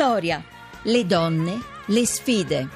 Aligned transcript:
Vittoria, 0.00 0.42
le 0.84 1.04
donne, 1.04 1.58
le 1.88 2.06
sfide. 2.06 2.68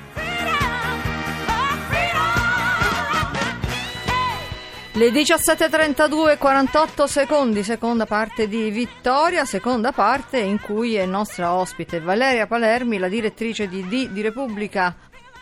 Le 4.93 5.09
17.32 5.09 6.37
48 6.37 7.07
secondi, 7.07 7.63
seconda 7.63 8.05
parte 8.05 8.47
di 8.47 8.69
Vittoria, 8.69 9.47
seconda 9.47 9.93
parte 9.93 10.39
in 10.39 10.61
cui 10.61 10.97
è 10.97 11.07
nostra 11.07 11.55
ospite 11.55 11.99
Valeria 11.99 12.47
Palermi, 12.47 12.99
la 12.99 13.09
direttrice 13.09 13.69
di 13.69 13.89
D 13.89 14.11
di 14.11 14.21
Repubblica. 14.21 14.95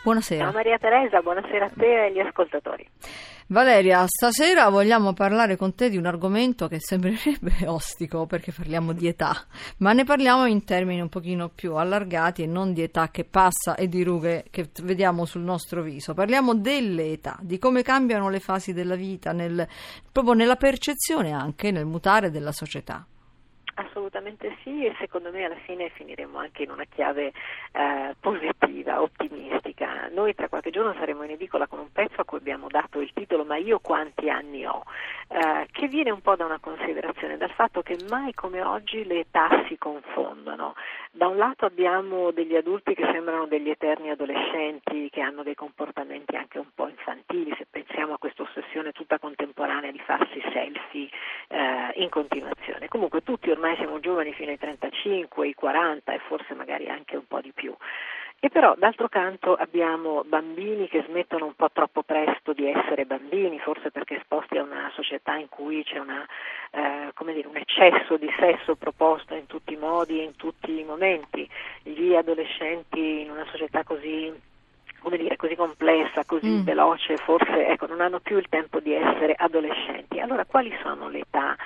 Buonasera. 0.03 0.45
Ciao 0.45 0.53
Maria 0.53 0.77
Teresa, 0.77 1.19
buonasera 1.19 1.65
a 1.65 1.71
te 1.77 1.85
e 1.85 2.05
agli 2.05 2.19
ascoltatori. 2.19 2.87
Valeria, 3.53 4.03
stasera 4.07 4.67
vogliamo 4.69 5.13
parlare 5.13 5.57
con 5.57 5.75
te 5.75 5.91
di 5.91 5.95
un 5.95 6.07
argomento 6.07 6.67
che 6.67 6.79
sembrerebbe 6.79 7.53
ostico 7.69 8.25
perché 8.25 8.51
parliamo 8.51 8.93
di 8.93 9.05
età, 9.05 9.45
ma 9.77 9.93
ne 9.93 10.05
parliamo 10.05 10.47
in 10.47 10.63
termini 10.63 11.01
un 11.01 11.07
pochino 11.07 11.49
più 11.49 11.75
allargati 11.75 12.41
e 12.41 12.47
non 12.47 12.73
di 12.73 12.81
età 12.81 13.11
che 13.11 13.25
passa 13.25 13.75
e 13.75 13.87
di 13.87 14.01
rughe 14.01 14.45
che 14.49 14.71
vediamo 14.81 15.25
sul 15.25 15.43
nostro 15.43 15.83
viso. 15.83 16.15
Parliamo 16.15 16.55
delle 16.55 17.11
età, 17.11 17.37
di 17.41 17.59
come 17.59 17.83
cambiano 17.83 18.27
le 18.27 18.39
fasi 18.39 18.73
della 18.73 18.95
vita, 18.95 19.33
nel, 19.33 19.67
proprio 20.11 20.33
nella 20.33 20.55
percezione 20.55 21.31
anche, 21.31 21.69
nel 21.69 21.85
mutare 21.85 22.31
della 22.31 22.51
società. 22.51 23.05
Assolutamente 23.75 24.55
sì 24.61 24.85
e 24.85 24.95
secondo 24.99 25.31
me 25.31 25.45
alla 25.45 25.55
fine 25.65 25.89
finiremo 25.89 26.37
anche 26.37 26.63
in 26.63 26.69
una 26.69 26.83
chiave 26.85 27.33
eh, 27.71 28.15
positiva, 28.19 29.01
ottimistica. 29.01 30.09
Noi 30.11 30.35
tra 30.35 30.47
qualche 30.47 30.69
giorno 30.69 30.93
saremo 30.93 31.23
in 31.23 31.31
edicola 31.31 31.65
con 31.65 31.79
un 31.79 31.91
pezzo 31.91 32.21
a 32.21 32.25
cui 32.25 32.37
abbiamo 32.37 32.67
dato 32.69 33.01
il 33.01 33.11
titolo 33.13 33.43
Ma 33.45 33.57
io 33.57 33.79
quanti 33.79 34.29
anni 34.29 34.65
ho? 34.65 34.83
Eh, 35.27 35.67
che 35.71 35.87
viene 35.87 36.11
un 36.11 36.21
po' 36.21 36.35
da 36.35 36.45
una 36.45 36.59
considerazione, 36.59 37.37
dal 37.37 37.51
fatto 37.51 37.81
che 37.81 37.97
mai 38.09 38.33
come 38.35 38.61
oggi 38.61 39.03
le 39.05 39.21
età 39.21 39.49
si 39.67 39.77
confondono. 39.77 40.75
Da 41.11 41.27
un 41.27 41.37
lato 41.37 41.65
abbiamo 41.65 42.31
degli 42.31 42.55
adulti 42.55 42.93
che 42.93 43.09
sembrano 43.11 43.47
degli 43.47 43.69
eterni 43.69 44.11
adolescenti, 44.11 45.09
che 45.09 45.21
hanno 45.21 45.41
dei 45.41 45.55
comportamenti 45.55 46.35
anche 46.35 46.59
un 46.59 46.69
po' 46.75 46.87
infantili, 46.87 47.53
se 47.57 47.65
pensiamo 47.69 48.13
a 48.13 48.17
questa 48.17 48.43
ossessione 48.43 48.91
tutta 48.91 49.17
contemporanea 49.17 49.91
di 49.91 49.99
farsi 49.99 50.41
selfie 50.51 51.09
eh, 51.47 51.91
in 51.95 52.09
continuazione. 52.09 52.52
Ormai 53.73 53.87
siamo 53.87 53.99
giovani 53.99 54.33
fino 54.33 54.51
ai 54.51 54.59
35, 54.59 55.47
ai 55.47 55.53
40 55.55 56.13
e 56.13 56.19
forse 56.27 56.53
magari 56.53 56.89
anche 56.89 57.15
un 57.15 57.25
po' 57.27 57.41
di 57.41 57.51
più. 57.53 57.73
E 58.39 58.49
però 58.49 58.75
d'altro 58.77 59.07
canto 59.07 59.55
abbiamo 59.55 60.23
bambini 60.25 60.87
che 60.87 61.03
smettono 61.07 61.45
un 61.45 61.55
po' 61.55 61.71
troppo 61.71 62.03
presto 62.03 62.53
di 62.53 62.69
essere 62.69 63.05
bambini, 63.05 63.57
forse 63.57 63.89
perché 63.89 64.17
esposti 64.17 64.57
a 64.57 64.63
una 64.63 64.91
società 64.93 65.37
in 65.37 65.49
cui 65.49 65.83
c'è 65.83 65.97
una, 65.97 66.23
eh, 66.71 67.33
dire, 67.33 67.47
un 67.47 67.55
eccesso 67.55 68.17
di 68.17 68.29
sesso 68.37 68.75
proposto 68.75 69.33
in 69.33 69.47
tutti 69.47 69.73
i 69.73 69.77
modi 69.77 70.19
e 70.19 70.23
in 70.23 70.35
tutti 70.35 70.77
i 70.79 70.83
momenti. 70.83 71.49
Gli 71.81 72.13
adolescenti 72.13 73.21
in 73.21 73.31
una 73.31 73.45
società 73.49 73.83
così 73.83 74.31
come 74.99 75.17
dire, 75.17 75.35
così 75.35 75.55
complessa, 75.55 76.23
così 76.25 76.47
mm. 76.47 76.63
veloce, 76.63 77.17
forse 77.17 77.67
ecco, 77.67 77.87
non 77.87 77.99
hanno 77.99 78.19
più 78.19 78.37
il 78.37 78.47
tempo 78.47 78.79
di 78.79 78.93
essere 78.93 79.33
adolescenti. 79.35 80.19
Allora, 80.19 80.45
quali 80.45 80.73
sono 80.81 81.09
le 81.09 81.19
età 81.19 81.57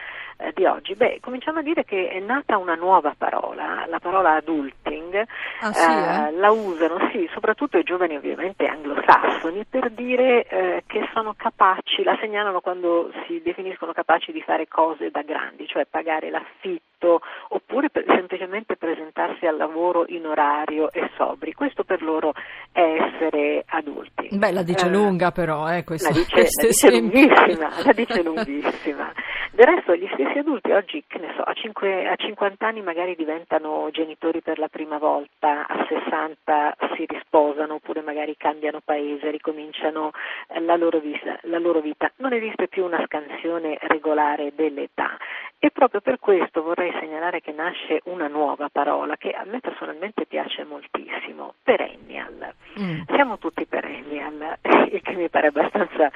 di 0.54 0.66
oggi? 0.66 0.96
Beh, 0.96 1.20
cominciamo 1.22 1.60
a 1.60 1.62
dire 1.62 1.84
che 1.84 2.10
è 2.10 2.20
nata 2.20 2.58
una 2.58 2.76
nuova 2.76 3.14
parola, 3.18 3.86
la 3.88 4.00
parola 4.00 4.36
adulting, 4.36 5.24
ah, 5.62 5.74
sì, 5.74 5.92
eh? 5.92 6.28
Eh, 6.28 6.32
la 6.34 6.52
usano 6.52 7.10
sì, 7.12 7.30
soprattutto 7.34 7.78
i 7.78 7.84
giovani 7.84 8.16
ovviamente 8.16 8.66
anglosassoni 8.66 9.66
per 9.66 9.92
dire 9.92 10.46
eh, 10.48 10.84
che 10.86 11.08
sono 11.14 11.34
capaci, 11.36 12.04
la 12.04 12.18
segnalano 12.20 12.62
quando 12.62 13.12
si 13.26 13.42
definiscono 13.42 13.92
capaci 13.94 14.32
di 14.32 14.42
fare 14.42 14.68
cose 14.68 15.10
da 15.10 15.22
grandi, 15.22 15.68
cioè 15.68 15.86
pagare 15.86 16.30
l'affitto 16.30 17.22
oppure 17.50 17.90
per, 17.90 18.04
semplicemente 18.08 18.76
presentarsi 18.76 19.46
al 19.46 19.58
lavoro 19.58 20.06
in 20.08 20.26
orario 20.26 20.92
e 20.92 21.10
sobri. 21.16 21.54
Questo 21.54 21.84
per 21.84 22.02
loro 22.02 22.34
è 22.72 22.82
essere 22.82 23.64
adulti. 23.68 24.30
Beh, 24.32 24.52
la 24.52 24.64
dice 24.64 24.90
lunga 24.90 25.32
però, 25.32 25.72
eh, 25.72 25.84
questo, 25.84 26.10
la 26.10 26.16
dice, 26.16 26.36
la 26.62 26.68
dice 26.68 26.92
lunghissima, 26.92 27.70
la 27.84 27.94
dice 27.94 28.24
lunghissima. 28.24 29.12
Del 29.58 29.66
resto 29.66 29.96
gli 29.96 30.08
stessi 30.14 30.38
adulti 30.38 30.70
oggi, 30.70 31.04
che 31.08 31.18
ne 31.18 31.34
so, 31.36 31.42
a, 31.42 31.52
5, 31.52 32.08
a 32.08 32.16
50 32.16 32.68
anni 32.68 32.84
magari 32.84 33.16
diventano 33.16 33.90
genitori 33.92 34.40
per 34.42 34.60
la 34.60 34.68
prima 34.68 35.00
volta, 35.00 35.66
a 35.66 35.84
60 35.90 36.78
si 36.96 37.08
risposano 37.08 37.74
oppure 37.74 38.02
magari 38.02 38.38
cambiano 38.38 38.82
paese, 38.86 39.32
ricominciano 39.32 40.12
eh, 40.50 40.60
la 40.60 40.76
loro, 40.76 41.00
vita, 41.00 41.40
la 41.46 41.58
loro 41.58 41.80
vita. 41.80 42.12
Non 42.18 42.34
esiste 42.34 42.68
più 42.68 42.86
una 42.86 43.04
scansione 43.04 43.80
regolare 43.82 44.52
dell'età 44.54 45.18
e 45.58 45.72
proprio 45.72 46.02
per 46.02 46.20
questo 46.20 46.62
vorrei 46.62 46.94
segnalare 47.00 47.42
che 47.42 47.52
nasce 47.52 48.02
una 48.04 48.28
nuova 48.28 48.70
parola 48.72 49.18
che 49.18 49.32
a 49.32 49.44
me 49.44 49.60
personalmente 49.60 50.28
piace 50.28 50.64
moltissimo, 50.66 51.56
perennial. 51.64 52.54
Mm. 52.80 53.02
Siamo 53.08 53.40
tutti 53.40 53.66
perennial, 53.66 54.60
il 54.92 55.02
che 55.02 55.14
mi 55.14 55.30
pare 55.30 55.48
abbastanza. 55.48 56.12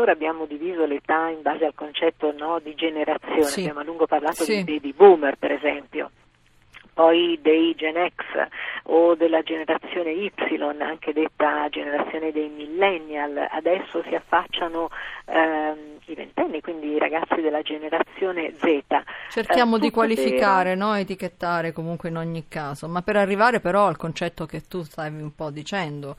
Finora 0.00 0.12
abbiamo 0.12 0.46
diviso 0.46 0.86
l'età 0.86 1.28
in 1.28 1.42
base 1.42 1.66
al 1.66 1.74
concetto 1.74 2.32
no, 2.32 2.58
di 2.58 2.74
generazione, 2.74 3.44
sì. 3.44 3.60
abbiamo 3.60 3.80
a 3.80 3.84
lungo 3.84 4.06
parlato 4.06 4.44
sì. 4.44 4.56
di 4.56 4.64
baby 4.64 4.94
boomer 4.94 5.36
per 5.36 5.52
esempio 5.52 6.10
poi 6.94 7.38
dei 7.40 7.74
Gen 7.74 7.96
X 8.08 8.48
o 8.84 9.14
della 9.14 9.42
generazione 9.42 10.12
Y, 10.12 10.32
anche 10.80 11.12
detta 11.12 11.68
generazione 11.70 12.32
dei 12.32 12.48
millennial, 12.48 13.46
adesso 13.50 14.02
si 14.06 14.14
affacciano 14.14 14.90
ehm, 15.26 15.98
i 16.06 16.14
ventenni, 16.14 16.60
quindi 16.60 16.88
i 16.88 16.98
ragazzi 16.98 17.40
della 17.40 17.62
generazione 17.62 18.52
Z. 18.56 18.80
Cerchiamo 19.30 19.76
eh, 19.76 19.80
di 19.80 19.90
qualificare, 19.90 20.74
no? 20.74 20.94
etichettare 20.94 21.72
comunque 21.72 22.08
in 22.08 22.16
ogni 22.16 22.48
caso, 22.48 22.88
ma 22.88 23.00
per 23.00 23.16
arrivare 23.16 23.60
però 23.60 23.86
al 23.86 23.96
concetto 23.96 24.44
che 24.44 24.66
tu 24.66 24.82
stavi 24.82 25.22
un 25.22 25.34
po' 25.34 25.50
dicendo, 25.50 26.16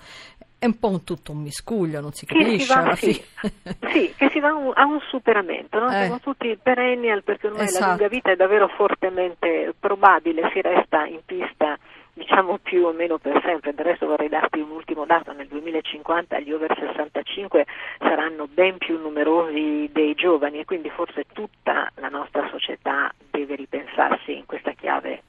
è 0.61 0.67
un 0.67 0.77
po' 0.77 0.89
un 0.89 1.03
tutto 1.03 1.31
un 1.31 1.39
miscuglio, 1.39 2.01
non 2.01 2.11
si 2.11 2.27
capisce 2.27 2.71
alla 2.71 2.93
sì, 2.95 3.13
sì, 3.13 4.13
che 4.15 4.29
si 4.29 4.39
va 4.39 4.53
un, 4.53 4.71
a 4.75 4.85
un 4.85 4.99
superamento, 5.09 5.79
no? 5.79 5.87
eh. 5.87 6.03
siamo 6.03 6.19
tutti 6.19 6.55
perennial 6.61 7.23
perché 7.23 7.47
ormai 7.47 7.63
esatto. 7.63 7.83
la 7.83 7.89
lunga 7.93 8.07
vita 8.07 8.29
è 8.29 8.35
davvero 8.35 8.67
fortemente 8.67 9.73
probabile, 9.79 10.51
si 10.53 10.61
resta 10.61 11.05
in 11.05 11.21
pista 11.25 11.79
diciamo 12.13 12.59
più 12.59 12.85
o 12.85 12.91
meno 12.91 13.17
per 13.17 13.41
sempre, 13.43 13.73
del 13.73 13.85
resto 13.85 14.05
vorrei 14.05 14.29
darti 14.29 14.59
un 14.59 14.69
ultimo 14.69 15.05
dato, 15.05 15.33
nel 15.33 15.47
2050 15.47 16.39
gli 16.41 16.51
over 16.51 16.77
65 16.77 17.65
saranno 17.97 18.47
ben 18.47 18.77
più 18.77 18.99
numerosi 18.99 19.89
dei 19.91 20.13
giovani 20.13 20.59
e 20.59 20.65
quindi 20.65 20.91
forse 20.91 21.25
tutta 21.33 21.89
la 21.95 22.09
nostra 22.09 22.47
società 22.51 23.11
deve 23.31 23.55
ripensarsi 23.55 24.37
in 24.37 24.45
questa 24.45 24.73
chiave. 24.73 25.20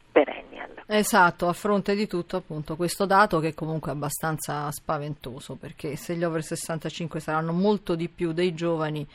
Esatto, 0.95 1.49
a 1.49 1.55
fronte 1.55 1.95
di 1.95 2.07
tutto 2.07 2.37
appunto 2.37 2.77
questo 2.77 3.07
dato 3.07 3.39
che 3.39 3.49
è 3.49 3.55
comunque 3.55 3.91
abbastanza 3.91 4.71
spaventoso 4.71 5.55
perché 5.55 5.97
se 5.97 6.15
gli 6.15 6.23
over 6.23 6.43
65 6.43 7.19
saranno 7.19 7.53
molto 7.53 7.95
di 7.95 8.11
più 8.11 8.33
dei 8.33 8.53
giovani 8.53 9.07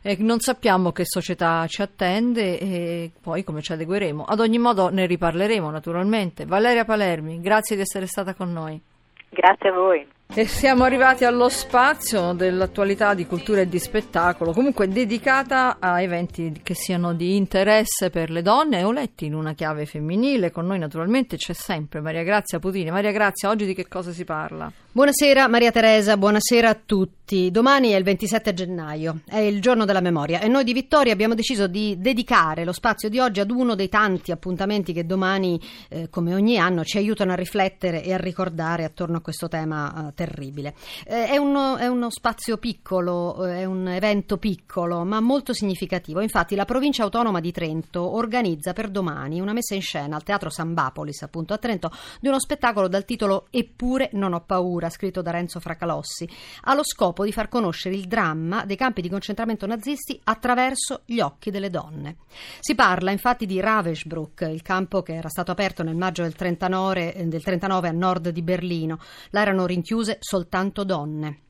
eh, 0.00 0.16
non 0.20 0.40
sappiamo 0.40 0.90
che 0.90 1.04
società 1.04 1.66
ci 1.66 1.82
attende 1.82 2.58
e 2.58 3.10
poi 3.20 3.44
come 3.44 3.60
ci 3.60 3.72
adegueremo. 3.72 4.24
Ad 4.24 4.40
ogni 4.40 4.56
modo 4.56 4.88
ne 4.88 5.04
riparleremo 5.04 5.68
naturalmente. 5.68 6.46
Valeria 6.46 6.86
Palermi, 6.86 7.42
grazie 7.42 7.76
di 7.76 7.82
essere 7.82 8.06
stata 8.06 8.32
con 8.32 8.50
noi. 8.50 8.80
Grazie 9.28 9.68
a 9.68 9.72
voi. 9.72 10.08
E 10.34 10.46
siamo 10.46 10.84
arrivati 10.84 11.24
allo 11.24 11.48
spazio 11.48 12.32
dell'attualità 12.32 13.14
di 13.14 13.26
cultura 13.26 13.62
e 13.62 13.68
di 13.68 13.78
spettacolo, 13.78 14.52
comunque 14.52 14.86
dedicata 14.86 15.78
a 15.80 16.02
eventi 16.02 16.60
che 16.62 16.74
siano 16.74 17.14
di 17.14 17.34
interesse 17.34 18.10
per 18.10 18.30
le 18.30 18.42
donne 18.42 18.84
o 18.84 18.92
letti 18.92 19.24
in 19.24 19.34
una 19.34 19.54
chiave 19.54 19.86
femminile. 19.86 20.50
Con 20.50 20.66
noi 20.66 20.78
naturalmente 20.78 21.36
c'è 21.36 21.54
sempre 21.54 22.00
Maria 22.00 22.22
Grazia 22.22 22.58
Putini. 22.58 22.90
Maria 22.90 23.10
Grazia, 23.10 23.48
oggi 23.48 23.64
di 23.64 23.74
che 23.74 23.88
cosa 23.88 24.12
si 24.12 24.24
parla? 24.24 24.70
Buonasera 24.98 25.46
Maria 25.46 25.70
Teresa, 25.70 26.16
buonasera 26.16 26.70
a 26.70 26.74
tutti. 26.84 27.52
Domani 27.52 27.90
è 27.90 27.96
il 27.96 28.02
27 28.02 28.52
gennaio, 28.52 29.20
è 29.28 29.36
il 29.36 29.60
giorno 29.60 29.84
della 29.84 30.00
memoria 30.00 30.40
e 30.40 30.48
noi 30.48 30.64
di 30.64 30.72
Vittoria 30.72 31.12
abbiamo 31.12 31.34
deciso 31.34 31.68
di 31.68 31.96
dedicare 32.00 32.64
lo 32.64 32.72
spazio 32.72 33.08
di 33.08 33.20
oggi 33.20 33.38
ad 33.38 33.52
uno 33.52 33.76
dei 33.76 33.88
tanti 33.88 34.32
appuntamenti 34.32 34.92
che 34.92 35.06
domani, 35.06 35.60
eh, 35.88 36.08
come 36.08 36.34
ogni 36.34 36.58
anno, 36.58 36.82
ci 36.84 36.96
aiutano 36.96 37.30
a 37.30 37.36
riflettere 37.36 38.02
e 38.02 38.12
a 38.12 38.16
ricordare 38.16 38.82
attorno 38.82 39.18
a 39.18 39.20
questo 39.20 39.46
tema 39.46 40.08
eh, 40.08 40.14
terribile. 40.14 40.74
Eh, 41.06 41.26
è, 41.26 41.36
uno, 41.36 41.76
è, 41.76 41.86
uno, 41.86 42.10
spazio 42.10 42.56
piccolo, 42.56 43.46
eh, 43.46 43.58
è 43.58 43.64
un 43.66 43.86
evento 43.86 44.36
piccolo, 44.38 45.04
ma 45.04 45.20
molto 45.20 45.52
significativo. 45.52 46.20
Infatti 46.22 46.56
la 46.56 46.64
provincia 46.64 47.04
autonoma 47.04 47.38
di 47.38 47.52
Trento 47.52 48.16
organizza 48.16 48.72
per 48.72 48.88
domani 48.88 49.38
una 49.38 49.52
messa 49.52 49.76
in 49.76 49.82
scena 49.82 50.16
al 50.16 50.24
Teatro 50.24 50.50
San 50.50 50.74
Bapolis, 50.74 51.22
appunto 51.22 51.52
a 51.54 51.58
Trento, 51.58 51.92
di 52.20 52.26
uno 52.26 52.40
spettacolo 52.40 52.88
dal 52.88 53.04
titolo 53.04 53.46
Eppure 53.50 54.08
non 54.14 54.32
ho 54.32 54.40
paura, 54.40 54.86
scritto 54.90 55.22
da 55.22 55.30
Renzo 55.30 55.60
Fracalossi, 55.60 56.28
ha 56.62 56.74
lo 56.74 56.84
scopo 56.84 57.24
di 57.24 57.32
far 57.32 57.48
conoscere 57.48 57.94
il 57.94 58.06
dramma 58.06 58.64
dei 58.64 58.76
campi 58.76 59.02
di 59.02 59.08
concentramento 59.08 59.66
nazisti 59.66 60.20
attraverso 60.24 61.02
gli 61.04 61.20
occhi 61.20 61.50
delle 61.50 61.70
donne. 61.70 62.16
Si 62.60 62.74
parla 62.74 63.10
infatti 63.10 63.46
di 63.46 63.60
Ravensbrück, 63.60 64.42
il 64.42 64.62
campo 64.62 65.02
che 65.02 65.14
era 65.14 65.28
stato 65.28 65.50
aperto 65.50 65.82
nel 65.82 65.96
maggio 65.96 66.22
del 66.22 66.34
39, 66.34 67.24
del 67.26 67.42
39 67.42 67.88
a 67.88 67.92
nord 67.92 68.28
di 68.28 68.42
Berlino. 68.42 68.98
Là 69.30 69.40
erano 69.40 69.66
rinchiuse 69.66 70.18
soltanto 70.20 70.84
donne. 70.84 71.42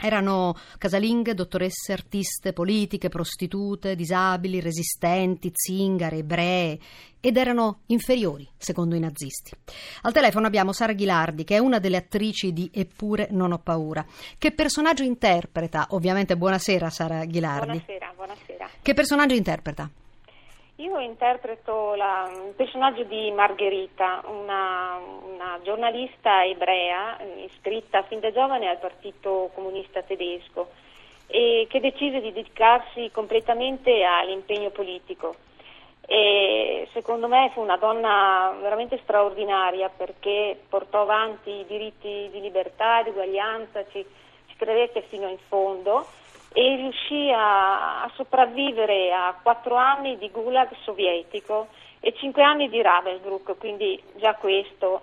Erano 0.00 0.56
casalinghe, 0.78 1.34
dottoresse, 1.34 1.92
artiste, 1.92 2.52
politiche, 2.52 3.08
prostitute, 3.08 3.94
disabili, 3.94 4.60
resistenti, 4.60 5.50
zingare, 5.52 6.18
ebree 6.18 6.78
ed 7.20 7.36
erano 7.36 7.80
inferiori, 7.86 8.48
secondo 8.56 8.94
i 8.94 9.00
nazisti. 9.00 9.52
Al 10.02 10.12
telefono 10.12 10.46
abbiamo 10.46 10.72
Sara 10.72 10.94
Ghilardi, 10.94 11.44
che 11.44 11.56
è 11.56 11.58
una 11.58 11.78
delle 11.78 11.98
attrici 11.98 12.52
di 12.52 12.70
Eppure 12.72 13.28
non 13.30 13.52
ho 13.52 13.58
paura. 13.58 14.04
Che 14.38 14.52
personaggio 14.52 15.02
interpreta? 15.02 15.88
Ovviamente 15.90 16.36
buonasera 16.36 16.88
Sara 16.88 17.24
Ghilardi. 17.24 17.66
Buonasera, 17.66 18.12
buonasera. 18.16 18.70
Che 18.80 18.94
personaggio 18.94 19.34
interpreta? 19.34 19.90
Io 20.80 20.98
interpreto 20.98 21.94
la, 21.94 22.26
il 22.46 22.54
personaggio 22.56 23.02
di 23.02 23.30
Margherita, 23.32 24.22
una, 24.24 24.98
una, 25.30 25.60
giornalista 25.62 26.42
ebrea 26.46 27.18
iscritta 27.44 28.02
fin 28.04 28.18
da 28.18 28.32
giovane 28.32 28.66
al 28.66 28.78
Partito 28.78 29.50
Comunista 29.54 30.00
Tedesco 30.00 30.70
e 31.26 31.66
che 31.68 31.80
decise 31.80 32.22
di 32.22 32.32
dedicarsi 32.32 33.10
completamente 33.12 34.04
all'impegno 34.04 34.70
politico. 34.70 35.34
E 36.06 36.88
secondo 36.94 37.28
me 37.28 37.50
fu 37.52 37.60
una 37.60 37.76
donna 37.76 38.56
veramente 38.58 38.98
straordinaria 39.02 39.90
perché 39.90 40.58
portò 40.66 41.02
avanti 41.02 41.50
i 41.50 41.66
diritti 41.66 42.30
di 42.32 42.40
libertà, 42.40 43.02
di 43.02 43.10
uguaglianza, 43.10 43.84
ci, 43.90 44.02
ci 44.46 44.56
credette 44.56 45.02
fino 45.10 45.28
in 45.28 45.38
fondo 45.46 46.06
e 46.52 46.76
riuscì 46.76 47.30
a, 47.30 48.02
a, 48.02 48.10
sopravvivere 48.14 49.12
a 49.12 49.36
quattro 49.40 49.76
anni 49.76 50.18
di 50.18 50.30
gulag 50.30 50.68
sovietico 50.82 51.68
e 52.00 52.12
cinque 52.16 52.42
anni 52.42 52.68
di 52.68 52.82
Ravensbrück, 52.82 53.56
quindi 53.58 54.00
già 54.16 54.34
questo. 54.34 55.02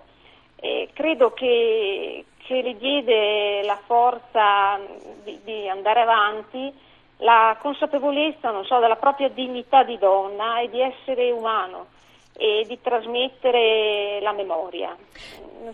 Eh, 0.59 0.89
credo 0.94 1.31
che, 1.33 2.25
che, 2.38 2.61
le 2.61 2.75
diede 2.77 3.61
la 3.63 3.79
forza 3.85 4.79
di, 5.23 5.39
di, 5.44 5.69
andare 5.69 6.01
avanti, 6.01 6.73
la 7.17 7.55
consapevolezza, 7.61 8.51
so, 8.63 8.79
della 8.79 8.95
propria 8.95 9.29
dignità 9.29 9.83
di 9.83 9.97
donna 9.97 10.59
e 10.59 10.69
di 10.69 10.81
essere 10.81 11.31
umano 11.31 11.88
e 12.35 12.65
di 12.67 12.81
trasmettere 12.81 14.19
la 14.21 14.31
memoria. 14.31 14.95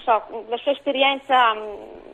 So, 0.04 0.46
la 0.48 0.58
sua 0.58 0.72
esperienza 0.72 1.56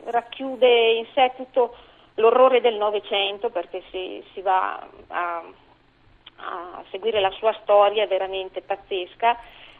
racchiude 0.04 0.92
in 0.92 1.06
sé 1.12 1.32
tutto 1.36 1.74
l'orrore 2.20 2.60
del 2.60 2.76
Novecento 2.76 3.50
perché 3.50 3.82
si, 3.90 4.22
si 4.32 4.40
va 4.40 4.86
a, 5.08 5.42
a, 6.36 6.84
seguire 6.90 7.20
la 7.20 7.30
sua 7.30 7.52
storia 7.62 8.06
veramente 8.06 8.60
pazzesca 8.60 9.36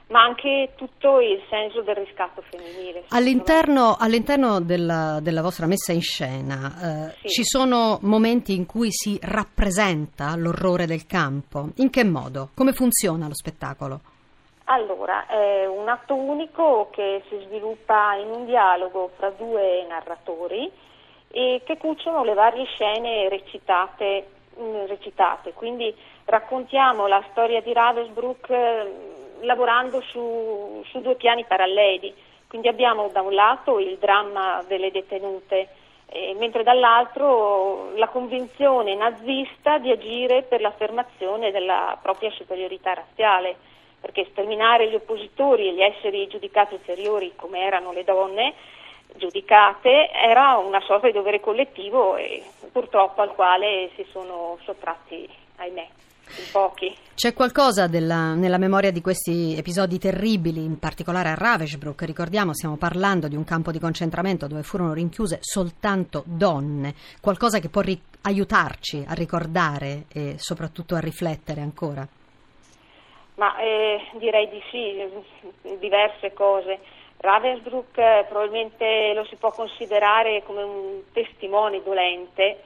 ma 0.09 0.23
anche 0.23 0.73
tutto 0.75 1.21
il 1.21 1.41
senso 1.49 1.83
del 1.83 1.95
riscatto 1.95 2.43
femminile. 2.43 3.05
All'interno, 3.11 3.97
all'interno 3.97 4.61
della, 4.61 5.21
della, 5.23 5.41
vostra 5.41 5.67
messa 5.67 5.93
in 5.93 6.01
scena 6.01 7.11
eh, 7.13 7.15
sì. 7.21 7.29
ci 7.29 7.45
sono 7.45 7.99
momenti 8.03 8.57
in 8.57 8.67
cui 8.67 8.89
si 8.91 9.19
rappresenta 9.23 10.35
l'orrore 10.37 10.87
del 10.87 11.07
campo. 11.07 11.69
In 11.77 11.91
che 11.91 12.05
modo? 12.05 12.49
Come 12.57 12.73
funziona 12.73 13.29
lo 13.29 13.35
spettacolo? 13.35 14.01
Allora, 14.65 15.27
è 15.27 15.67
un 15.67 15.89
atto 15.89 16.15
unico 16.15 16.91
che 16.93 17.23
si 17.29 17.39
sviluppa 17.47 18.15
in 18.15 18.31
un 18.31 18.47
dialogo 18.47 19.11
fra 19.17 19.31
due 19.31 19.85
narratori 19.89 20.71
e 21.33 21.63
che 21.65 21.77
cuciono 21.77 22.25
le 22.25 22.35
varie 22.35 22.65
scene 22.67 23.29
recitate, 23.29 24.27
mm, 24.59 24.87
recitate. 24.87 25.53
Quindi 25.53 25.95
raccontiamo 26.25 27.07
la 27.07 27.23
storia 27.31 27.61
di 27.61 27.73
Ravensbrück 27.73 28.51
eh, 28.51 28.93
lavorando 29.43 30.01
su, 30.01 30.83
su, 30.89 31.01
due 31.01 31.15
piani 31.15 31.45
paralleli. 31.45 32.13
Quindi 32.49 32.67
abbiamo 32.67 33.09
da 33.09 33.23
un 33.23 33.33
lato 33.33 33.79
il 33.79 33.97
dramma 33.99 34.65
delle 34.67 34.91
detenute, 34.91 35.69
eh, 36.07 36.35
mentre 36.37 36.65
dall'altro 36.65 37.93
la 37.95 38.09
convinzione 38.09 38.97
nazista 38.97 39.79
di 39.79 39.93
agire 39.93 40.43
per 40.43 40.61
l'affermazione 40.61 41.53
della 41.53 41.97
propria 42.03 42.31
superiorità 42.33 42.95
razziale, 42.95 43.55
perché 44.01 44.27
sterminare 44.33 44.89
gli 44.89 44.97
oppositori 44.97 45.69
e 45.69 45.75
gli 45.75 45.83
esseri 45.83 46.27
giudicati 46.27 46.75
inferiori 46.75 47.33
come 47.37 47.61
erano 47.61 47.93
le 47.93 48.03
donne 48.03 48.55
giudicate 49.17 50.11
era 50.11 50.57
una 50.57 50.81
sorta 50.81 51.07
di 51.07 51.13
dovere 51.13 51.41
collettivo 51.41 52.17
e 52.17 52.43
purtroppo 52.73 53.23
al 53.23 53.35
quale 53.35 53.91
si 53.95 54.07
sono 54.11 54.59
sottratti, 54.63 55.29
ahimè, 55.57 55.87
in 56.39 56.45
pochi. 56.53 56.97
C'è 57.15 57.35
qualcosa 57.35 57.87
della, 57.87 58.35
nella 58.35 58.59
memoria 58.59 58.91
di 58.91 59.01
questi 59.01 59.55
episodi 59.57 59.99
terribili, 59.99 60.65
in 60.65 60.79
particolare 60.79 61.29
a 61.29 61.35
Ravensbrück, 61.35 62.03
ricordiamo 62.03 62.55
stiamo 62.55 62.77
parlando 62.77 63.29
di 63.29 63.37
un 63.37 63.45
campo 63.45 63.71
di 63.71 63.79
concentramento 63.79 64.47
dove 64.47 64.63
furono 64.63 64.95
rinchiuse 64.95 65.39
soltanto 65.41 66.23
donne, 66.27 66.95
qualcosa 67.21 67.59
che 67.59 67.69
può 67.69 67.83
ri- 67.83 68.01
aiutarci 68.23 69.05
a 69.07 69.15
ricordare 69.15 70.05
e 70.13 70.35
soprattutto 70.39 70.95
a 70.95 71.01
riflettere 71.01 71.61
ancora? 71.61 72.07
Ma 73.35 73.57
eh, 73.59 74.01
direi 74.19 74.49
di 74.49 74.63
sì, 74.71 75.77
diverse 75.79 76.33
cose. 76.35 76.79
Ravensbrück 77.23 77.99
eh, 77.99 78.25
probabilmente 78.29 79.13
lo 79.15 79.25
si 79.25 79.37
può 79.37 79.51
considerare 79.51 80.43
come 80.43 80.63
un 80.63 81.03
testimone 81.13 81.83
dolente 81.83 82.63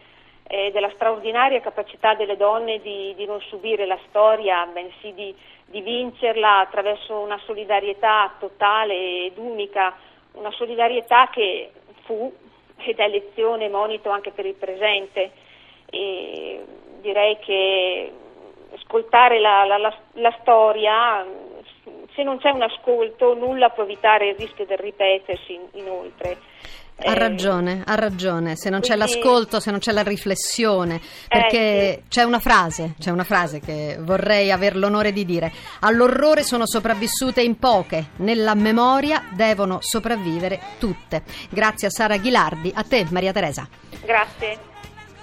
eh, 0.46 0.70
della 0.72 0.90
straordinaria 0.94 1.60
capacità 1.60 2.14
delle 2.14 2.36
donne 2.36 2.80
di, 2.80 3.14
di, 3.16 3.24
non 3.26 3.40
subire 3.40 3.84
la 3.84 3.98
storia, 4.08 4.64
bensì 4.66 5.12
di, 5.12 5.34
di 5.64 5.80
vincerla 5.80 6.60
attraverso 6.60 7.18
una 7.18 7.40
solidarietà 7.44 8.32
totale 8.38 9.24
ed 9.24 9.38
unica, 9.38 9.96
una 10.34 10.52
solidarietà 10.52 11.28
che 11.30 11.72
fu 12.04 12.32
ed 12.76 12.98
è 12.98 13.08
lezione 13.08 13.64
e 13.64 13.70
monito 13.70 14.10
anche 14.10 14.30
per 14.30 14.46
il 14.46 14.54
presente. 14.54 15.32
E 15.90 16.64
direi 17.00 17.38
che 17.40 18.12
ascoltare 18.72 19.40
la, 19.40 19.64
la, 19.64 19.78
la, 19.78 19.94
la 20.12 20.36
storia 20.40 21.26
se 22.14 22.22
non 22.22 22.38
c'è 22.38 22.50
un 22.50 22.62
ascolto 22.62 23.34
nulla 23.34 23.70
può 23.70 23.84
evitare 23.84 24.31
il 24.31 24.37
rischio 24.37 24.64
del 24.66 24.78
ripetersi 24.78 25.58
inoltre. 25.72 26.38
Ha 26.96 27.11
eh, 27.11 27.19
ragione, 27.19 27.82
ha 27.84 27.96
ragione, 27.96 28.55
se 28.55 28.70
non 28.70 28.81
quindi, 28.81 28.96
c'è 28.96 28.96
l'ascolto, 28.96 29.58
se 29.58 29.72
non 29.72 29.81
c'è 29.81 29.90
la 29.90 30.05
riflessione, 30.05 31.00
perché 31.28 31.58
eh, 31.58 32.00
sì. 32.02 32.08
c'è 32.08 32.22
una 32.22 32.38
frase, 32.38 32.94
c'è 33.00 33.11
una 33.11 33.25
frase 33.25 33.58
che 33.58 33.96
vorrei 33.99 34.52
aver 34.52 34.76
l'onore 34.76 35.11
di 35.11 35.25
dire. 35.25 35.50
All'orrore 35.81 36.44
sono 36.44 36.66
sopravvissute 36.66 37.43
in 37.43 37.58
poche, 37.58 38.11
nella 38.19 38.55
memoria 38.55 39.25
devono 39.31 39.78
sopravvivere 39.81 40.61
tutte. 40.78 41.25
Grazie 41.50 41.88
a 41.88 41.90
Sara 41.90 42.16
Ghilardi, 42.16 42.72
a 42.72 42.84
te 42.84 43.05
Maria 43.11 43.32
Teresa. 43.32 43.66
Grazie. 44.05 44.74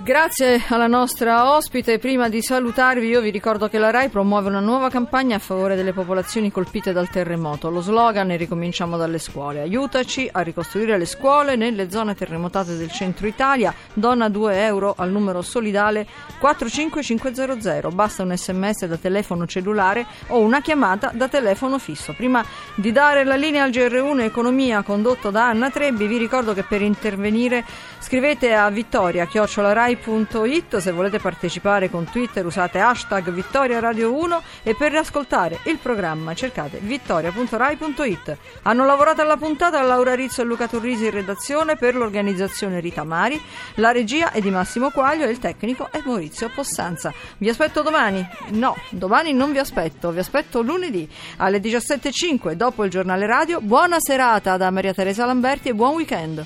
Grazie 0.03 0.63
alla 0.69 0.87
nostra 0.87 1.53
ospite. 1.55 1.99
Prima 1.99 2.27
di 2.27 2.41
salutarvi, 2.41 3.05
io 3.05 3.21
vi 3.21 3.29
ricordo 3.29 3.69
che 3.69 3.77
la 3.77 3.91
RAI 3.91 4.09
promuove 4.09 4.49
una 4.49 4.59
nuova 4.59 4.89
campagna 4.89 5.35
a 5.35 5.39
favore 5.39 5.75
delle 5.75 5.93
popolazioni 5.93 6.51
colpite 6.51 6.91
dal 6.91 7.07
terremoto. 7.07 7.69
Lo 7.69 7.81
slogan 7.81 8.31
è 8.31 8.37
Ricominciamo 8.37 8.97
dalle 8.97 9.19
scuole. 9.19 9.61
Aiutaci 9.61 10.27
a 10.31 10.41
ricostruire 10.41 10.97
le 10.97 11.05
scuole 11.05 11.55
nelle 11.55 11.91
zone 11.91 12.15
terremotate 12.15 12.77
del 12.77 12.89
centro 12.89 13.27
Italia. 13.27 13.75
Donna 13.93 14.27
2 14.27 14.65
euro 14.65 14.95
al 14.97 15.11
numero 15.11 15.43
solidale 15.43 16.07
45500. 16.39 17.89
Basta 17.89 18.23
un 18.23 18.35
sms 18.35 18.85
da 18.85 18.97
telefono 18.97 19.45
cellulare 19.45 20.07
o 20.29 20.39
una 20.39 20.61
chiamata 20.61 21.11
da 21.13 21.27
telefono 21.27 21.77
fisso. 21.77 22.13
Prima 22.13 22.43
di 22.73 22.91
dare 22.91 23.23
la 23.23 23.35
linea 23.35 23.65
al 23.65 23.69
GR1 23.69 24.21
Economia 24.21 24.81
condotto 24.81 25.29
da 25.29 25.49
Anna 25.49 25.69
Trebbi, 25.69 26.07
vi 26.07 26.17
ricordo 26.17 26.55
che 26.55 26.63
per 26.63 26.81
intervenire 26.81 27.63
scrivete 27.99 28.55
a 28.55 28.67
vittoria 28.71 29.27
chiocciolarai 29.27 29.89
rai.it 29.91 30.77
se 30.77 30.91
volete 30.91 31.19
partecipare 31.19 31.89
con 31.89 32.05
Twitter 32.05 32.45
usate 32.45 32.79
hashtag 32.79 33.31
Vittoria 33.31 33.79
Radio 33.79 34.13
1 34.13 34.41
e 34.63 34.73
per 34.75 34.91
riascoltare 34.91 35.59
il 35.63 35.77
programma 35.77 36.33
cercate 36.33 36.79
vittoria.rai.it 36.81 38.37
hanno 38.63 38.85
lavorato 38.85 39.21
alla 39.21 39.37
puntata 39.37 39.81
Laura 39.81 40.15
Rizzo 40.15 40.41
e 40.41 40.45
Luca 40.45 40.67
Turrisi 40.67 41.05
in 41.05 41.11
redazione 41.11 41.75
per 41.75 41.95
l'organizzazione 41.95 42.79
Rita 42.79 43.03
Mari 43.03 43.41
la 43.75 43.91
regia 43.91 44.31
è 44.31 44.39
di 44.39 44.49
Massimo 44.49 44.91
Quaglio 44.91 45.25
e 45.25 45.31
il 45.31 45.39
tecnico 45.39 45.89
è 45.91 46.01
Maurizio 46.05 46.49
Possanza. 46.49 47.13
Vi 47.37 47.49
aspetto 47.49 47.81
domani? 47.81 48.25
No, 48.49 48.75
domani 48.89 49.33
non 49.33 49.51
vi 49.51 49.57
aspetto 49.57 50.11
vi 50.11 50.19
aspetto 50.19 50.61
lunedì 50.61 51.09
alle 51.37 51.59
17.05 51.59 52.53
dopo 52.53 52.83
il 52.83 52.89
giornale 52.89 53.25
radio. 53.25 53.59
Buona 53.61 53.97
serata 53.99 54.57
da 54.57 54.69
Maria 54.69 54.93
Teresa 54.93 55.25
Lamberti 55.25 55.69
e 55.69 55.73
buon 55.73 55.95
weekend 55.95 56.45